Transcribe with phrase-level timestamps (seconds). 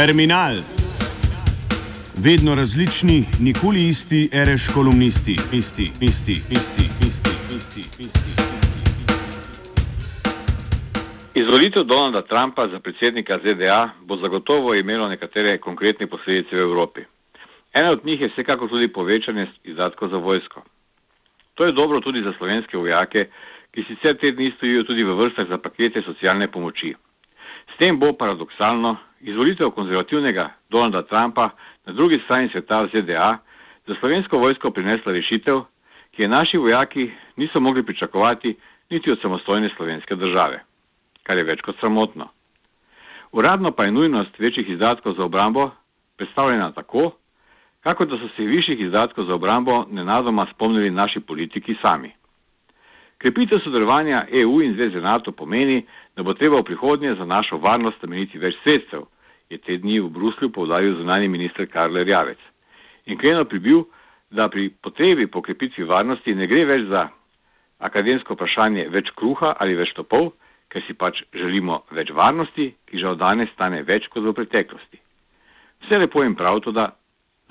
[0.00, 0.54] Terminal.
[2.26, 8.32] Vedno različni, nikoli isti, reš kolumnisti, isti, isti, isti, isti, isti, isti.
[11.34, 17.00] Izvolitev Donalda Trumpa za predsednika ZDA bo zagotovo imelo nekatere konkretne posledice v Evropi.
[17.74, 20.62] Ena od njih je vsekako tudi povečanje izdatkov za vojsko.
[21.54, 23.28] To je dobro tudi za slovenske vojake,
[23.70, 26.94] ki sicer te dni stojijo tudi v vrstah za pakete socialne pomoči.
[27.74, 31.50] S tem bo paradoksalno izvolitev konzervativnega Donalda Trumpa
[31.86, 33.38] na drugi strani sveta v ZDA
[33.86, 35.60] za slovensko vojsko prinesla rešitev,
[36.10, 38.56] ki je naši vojaki niso mogli pričakovati
[38.90, 40.62] niti od samostojne slovenske države,
[41.22, 42.28] kar je več kot sramotno.
[43.32, 45.70] Uradno pa je nujnost večjih izdatkov za obrambo
[46.16, 47.12] predstavljena tako,
[47.80, 52.12] kako da so se višjih izdatkov za obrambo nenadoma spomnili naši politiki sami.
[53.20, 55.82] Krepitev sodelovanja EU in Zveze NATO pomeni,
[56.16, 59.04] da bo treba v prihodnje za našo varnost nameniti več sredstev,
[59.52, 62.40] je te dni v Bruslju povdaril zunani minister Karl Rjavec.
[63.12, 63.84] In kleno pribil,
[64.30, 67.10] da pri potrebi po krepitvi varnosti ne gre več za
[67.84, 70.32] akademsko vprašanje več kruha ali več topov,
[70.72, 74.96] ker si pač želimo več varnosti, ki žal danes stane več kot v preteklosti.
[75.84, 76.94] Vse lepo in prav to, da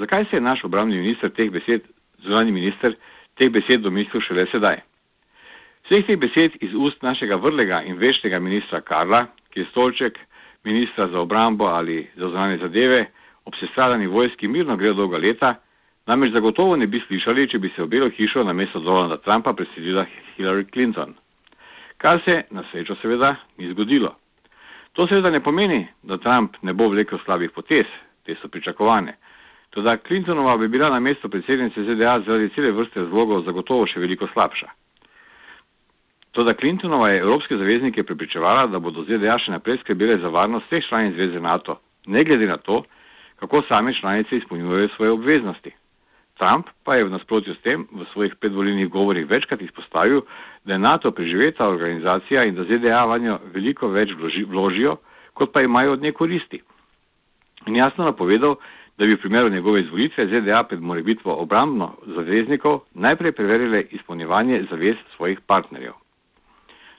[0.00, 1.84] zakaj se je naš obramni minister teh besed,
[2.24, 2.96] zunani minister,
[3.36, 4.87] teh besed domislil šele sedaj?
[5.88, 10.18] Vseh teh besed iz ust našega vrlega in veštega ministra Karla, ki je stolček
[10.64, 13.06] ministra za obrambo ali za zunanje zadeve,
[13.44, 15.54] ob sestradani vojski mirno gre dolga leta,
[16.06, 19.54] namreč zagotovo ne bi slišali, če bi se v Belo hišo na mesto Donalda Trumpa
[19.56, 20.04] preselila
[20.36, 21.14] Hillary Clinton.
[21.96, 24.12] Kar se na srečo seveda ni zgodilo.
[24.92, 27.88] To seveda ne pomeni, da Trump ne bo vlekel slabih potez,
[28.26, 29.16] te so pričakovane.
[29.70, 34.28] Toda Clintonova bi bila na mesto predsednice ZDA zaradi cele vrste razlogov zagotovo še veliko
[34.34, 34.68] slabša.
[36.38, 40.84] Toda Clintonova je evropske zaveznike prepričevala, da bodo ZDA še naprej skrbele za varnost vseh
[40.86, 41.74] članic zveze NATO,
[42.06, 42.84] ne glede na to,
[43.42, 45.74] kako same članice izpolnjujejo svoje obveznosti.
[46.38, 50.22] Trump pa je v nasprotju s tem v svojih predvolilnih govorih večkrat izpostavil,
[50.64, 54.14] da je NATO preživeta organizacija in da ZDA vanjo veliko več
[54.46, 55.00] vložijo,
[55.34, 56.62] kot pa imajo od nje koristi.
[57.66, 58.60] In jasno napovedal,
[58.94, 65.02] da bi v primeru njegove izvolitve ZDA pred morebitvo obrambno zaveznikov najprej preverile izpolnjevanje zavez
[65.16, 65.98] svojih partnerjev.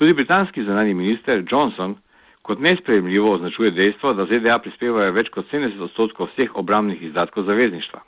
[0.00, 1.94] Tudi britanski zunani minister Johnson
[2.42, 8.00] kot nespremljivo označuje dejstvo, da ZDA prispevajo več kot 70 odstotkov vseh obramnih izdatkov zavezništva.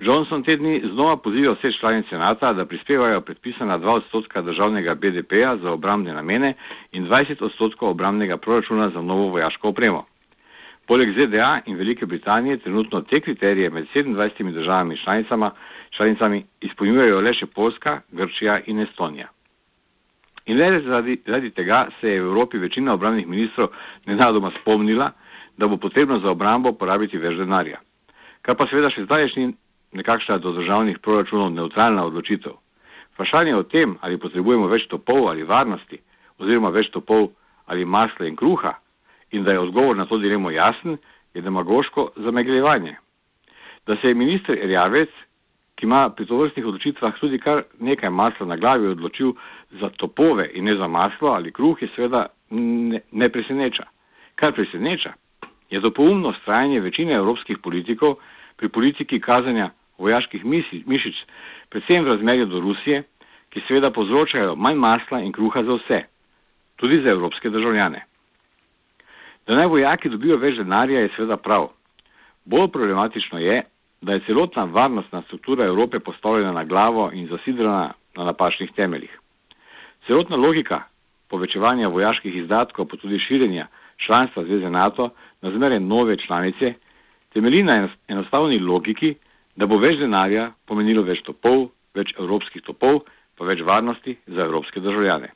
[0.00, 5.52] Johnson te dni znova poziva vse članice NATO, da prispevajo predpisana 2 odstotka državnega BDP-ja
[5.62, 6.54] za obramne namene
[6.92, 10.04] in 20 odstotkov obramnega proračuna za novo vojaško opremo.
[10.86, 15.50] Poleg ZDA in Velike Britanije trenutno te kriterije med 27 državami članicama,
[15.96, 19.30] članicami izpolnjujejo le še Polska, Grčija in Estonija.
[20.46, 23.68] In le zaradi, zaradi tega se je v Evropi večina obramnih ministrov
[24.06, 25.12] nenadoma spomnila,
[25.56, 27.80] da bo potrebno za obrambo porabiti več denarja.
[28.42, 29.54] Kar pa seveda še zdaj ni
[29.94, 32.58] nekakšna do državnih proračunov neutralna odločitev.
[33.14, 36.00] Vprašanje o tem, ali potrebujemo več topov ali varnosti,
[36.42, 37.30] oziroma več topov
[37.70, 38.74] ali masla in kruha,
[39.32, 40.98] in da je odgovor na to dilemo jasen,
[41.34, 42.96] je demagoško zameglevanje.
[43.86, 45.10] Da se je minister Erjavec
[45.84, 49.34] ki ima pri tovrstnih odločitvah tudi kar nekaj masla na glavi, odločil
[49.80, 53.84] za topove in ne za maslo ali kruh, je seveda ne, ne preseneča.
[54.34, 55.12] Kar preseneča,
[55.70, 58.16] je to poumno strajanje večine evropskih politikov
[58.56, 61.16] pri politiki kazanja vojaških mišic,
[61.68, 63.02] predvsem v razmerju do Rusije,
[63.50, 66.00] ki seveda povzročajo manj masla in kruha za vse,
[66.76, 68.06] tudi za evropske državljane.
[69.46, 71.68] Da naj vojaki dobijo več denarja, je seveda prav.
[72.44, 73.62] Bolj problematično je,
[74.04, 79.20] da je celotna varnostna struktura Evrope postavljena na glavo in zasidrana na napačnih temeljih.
[80.06, 80.82] Celotna logika
[81.28, 83.66] povečevanja vojaških izdatkov, pa tudi širjenja
[84.06, 85.10] članstva Zveze NATO
[85.42, 86.74] na zmeraj nove članice,
[87.32, 89.14] temelji na enostavni logiki,
[89.56, 93.00] da bo več denarja pomenilo več topov, več evropskih topov,
[93.38, 95.32] pa več varnosti za evropske državljane.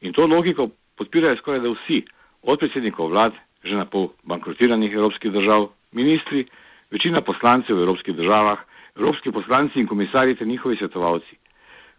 [0.00, 2.00] In to logiko podpirajo skoraj da vsi,
[2.42, 6.46] od predsednikov vlad, že na pol bankrotiranih evropskih držav, ministri,
[6.90, 8.58] večina poslancev v evropskih državah,
[8.96, 11.36] evropski poslanci in komisarji ter njihovi svetovalci.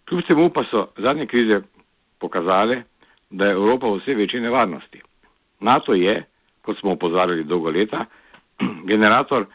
[0.09, 1.61] Kljub temu pa so zadnje krize
[2.19, 2.83] pokazale,
[3.29, 5.01] da je Evropa v vse večji nevarnosti.
[5.59, 6.23] NATO je,
[6.61, 8.05] kot smo opozarjali dolgo leta,
[8.91, 9.45] generator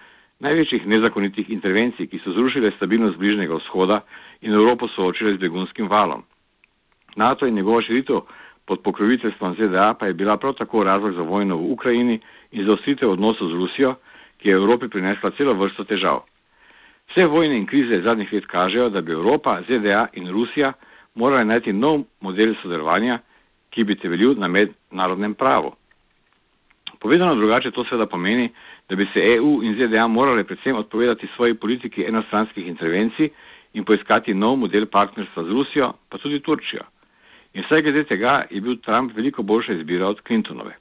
[0.41, 4.01] največjih nezakonitih intervencij, ki so zrušile stabilnost bližnjega vzhoda
[4.41, 6.25] in Evropo soočile z begunskim valom.
[7.17, 8.21] NATO in njegova širitev
[8.67, 12.21] pod pokroviteljstvom ZDA pa je bila prav tako razlog za vojno v Ukrajini
[12.53, 13.95] in za ostritev odnosov z Rusijo,
[14.39, 16.25] ki je Evropi prinesla celo vrsto težav.
[17.11, 20.73] Vse vojne in krize zadnjih let kažejo, da bi Evropa, ZDA in Rusija
[21.15, 23.19] morali najti nov model sodelovanja,
[23.71, 25.75] ki bi temeljil na mednarodnem pravu.
[27.01, 28.49] Povedano drugače to seveda pomeni,
[28.89, 33.29] da bi se EU in ZDA morale predvsem odpovedati svoji politiki enostranskih intervencij
[33.75, 36.83] in poiskati nov model partnerstva z Rusijo, pa tudi Turčijo.
[37.55, 40.77] In vsaj glede tega je bil Trump veliko boljša izbira od Clintonove.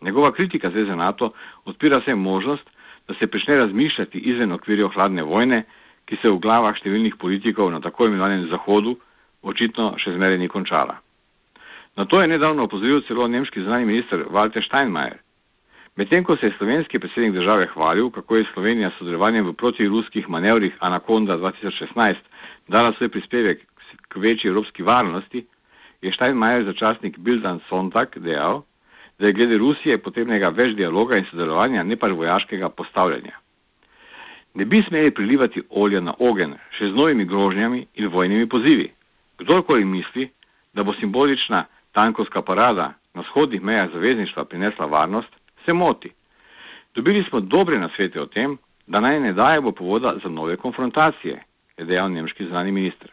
[0.00, 1.32] Njegova kritika Zveze NATO
[1.64, 2.70] odpira se možnost,
[3.08, 5.64] da se prične razmišljati izven okvirjev hladne vojne,
[6.04, 8.96] ki se v glavah številnih politikov na tako imenovanem Zahodu
[9.42, 10.98] očitno še zmeraj ni končala.
[11.96, 15.18] Na to je nedavno opozoril celo nemški zunani minister Walter Steinmeier.
[15.98, 20.28] Medtem ko se je slovenski predsednik države hvalil, kako je Slovenija s sodelovanjem v protiruskih
[20.28, 22.20] manevrih Anaconda 2016
[22.68, 23.64] dala svoj prispevek
[24.08, 25.46] k večji evropski varnosti,
[26.02, 28.62] je Steinmeier začasnik Bildan Sonntag dejal,
[29.18, 33.34] da je glede Rusije potrebnega več dialoga in sodelovanja, ne pa vojaškega postavljanja.
[34.54, 38.92] Ne bi smeli prilivati olja na ogen še z novimi grožnjami in vojnimi pozivi.
[39.38, 40.30] Kdorkoli misli,
[40.74, 45.28] da bo simbolična tankovska parada na vzhodnih mejah zavezništva prinesla varnost,
[45.66, 46.10] se moti.
[46.94, 51.42] Dobili smo dobre nasvete o tem, da naj ne dajemo povoda za nove konfrontacije,
[51.78, 53.10] je dejal nemški znani minister.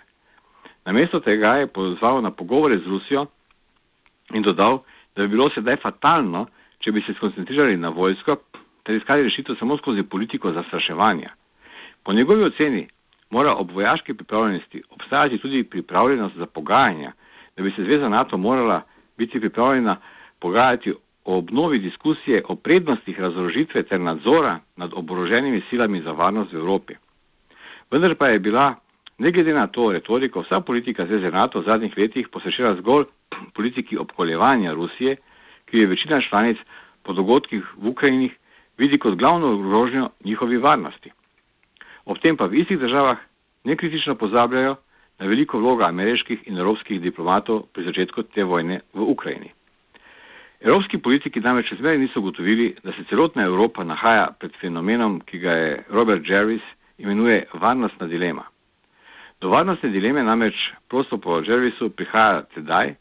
[0.86, 3.25] Namesto tega je pozval na pogovore z Rusijo
[4.34, 4.80] in dodal,
[5.16, 6.46] da bi bilo sedaj fatalno,
[6.80, 8.36] če bi se skoncentrirali na vojsko
[8.84, 11.30] ter iskali rešitev samo skozi politiko zastraševanja.
[12.04, 12.88] Po njegovi oceni
[13.30, 17.12] mora ob vojaški pripravljenosti obstajati tudi pripravljenost za pogajanja,
[17.58, 18.82] da bi se Zveza NATO morala
[19.18, 19.98] biti pripravljena
[20.40, 20.92] pogajati
[21.26, 26.94] o obnovi diskusije o prednostih razorožitve ter nadzora nad oboroženimi silami za varnost v Evropi.
[27.92, 28.76] Vendar pa je bila,
[29.18, 33.06] ne glede na to retoriko, vsa politika Zveze NATO v zadnjih letih posvečena zgolj
[33.56, 35.16] politiki obkoljevanja Rusije,
[35.66, 36.57] ki je večina članic
[37.04, 38.30] po dogodkih v Ukrajini
[38.78, 41.12] vidi kot glavno grožnjo njihovi varnosti.
[42.06, 43.18] Ob tem pa v istih državah
[43.63, 44.75] nekritično pozabljajo
[45.19, 49.52] na veliko vloga ameriških in evropskih diplomatov pri začetku te vojne v Ukrajini.
[50.62, 55.51] Evropski politiki namreč izmeri niso ugotovili, da se celotna Evropa nahaja pred fenomenom, ki ga
[55.51, 56.62] je Robert Jervis
[56.98, 58.44] imenuje varnostna dilema.
[59.42, 60.56] Do varnostne dileme namreč
[60.88, 62.96] prosto po Jervisu prihaja tedaj,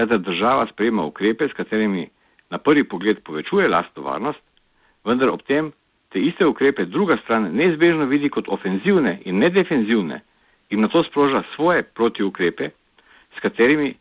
[0.00, 2.08] kadar država sprejema ukrepe, s katerimi
[2.50, 4.40] na prvi pogled povečuje lastno varnost,
[5.04, 5.72] vendar ob tem
[6.08, 10.20] te iste ukrepe druga stran neizbežno vidi kot ofenzivne in nedefenzivne
[10.70, 12.70] in na to sproža svoje protiukrepe,
[13.36, 13.94] s katerimi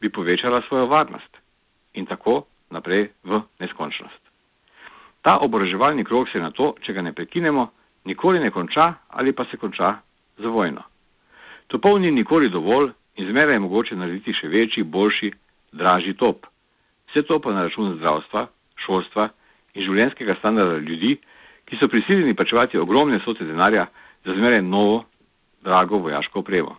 [0.00, 1.40] bi povečala svojo varnost
[1.94, 4.22] in tako naprej v neskončnost.
[5.22, 7.70] Ta oboroževalni krok se na to, če ga ne prekinemo,
[8.04, 9.94] nikoli ne konča ali pa se konča
[10.38, 10.82] z vojno.
[11.66, 15.32] To polni nikoli dovolj in zmeraj je mogoče narediti še večji, boljši,
[15.72, 16.46] dražji top.
[17.10, 18.46] Vse to pa na račun zdravstva,
[18.86, 19.28] šolstva
[19.74, 21.16] in življenskega standarda ljudi,
[21.68, 23.88] ki so prisiljeni plačevati ogromne sote denarja
[24.24, 25.04] za zmeraj novo,
[25.64, 26.76] drago vojaško opremo.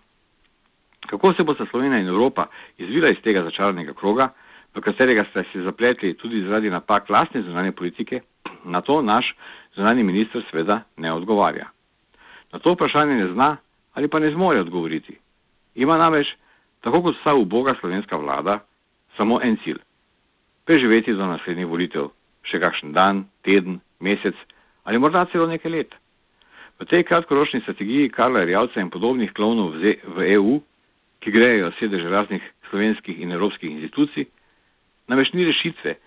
[1.09, 2.47] Kako se bo sta Slovenija in Evropa
[2.77, 4.29] izvila iz tega začaranega kroga,
[4.75, 8.21] v katerega ste se zapletli tudi zaradi napak lastne zunanje politike,
[8.63, 9.35] na to naš
[9.75, 11.67] zunani minister sveda ne odgovarja.
[12.53, 13.57] Na to vprašanje ne zna
[13.93, 15.17] ali pa ne zmore odgovoriti.
[15.75, 16.27] Ima namreč,
[16.81, 18.59] tako kot vsa uboga slovenska vlada,
[19.17, 19.81] samo en cilj.
[20.65, 22.11] Preživeti do naslednjih volitev
[22.45, 24.35] še kakšen dan, teden, mesec
[24.89, 25.91] ali morda celo nekaj let.
[26.79, 30.61] V tej kratkoročni strategiji Karla Rjavca in podobnih klovnov v EU,
[31.19, 34.29] ki grejo sedež raznih slovenskih in evropskih institucij,
[35.11, 35.97] namreč ni rešitve,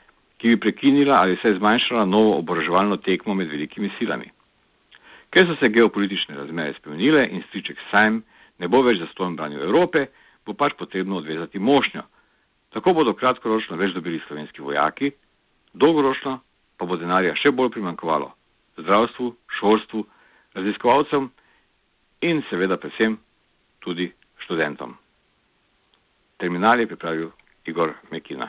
[0.40, 4.32] ki bi prekinila ali vse zmanjšala novo oboroževalno tekmo med velikimi silami.
[5.30, 8.22] Ker so se geopolitične razmere spremenile in striček Sajm
[8.58, 10.06] ne bo več zastojen branju Evrope,
[10.46, 12.02] bo pač potrebno odvezati mošnjo.
[12.72, 15.12] Tako bodo kratkoročno več dobili slovenski vojaki,
[15.72, 16.38] dolgoročno
[16.76, 18.32] pa bo denarja še bolj primankovalo
[18.80, 19.28] zdravstvu,
[19.58, 20.06] šolstvu,
[20.56, 21.28] raziskovalcem
[22.22, 23.18] in seveda predvsem
[23.84, 24.08] tudi
[24.44, 24.96] študentom.
[26.40, 27.30] Terminal je pripravil
[27.66, 28.48] Igor Mekina.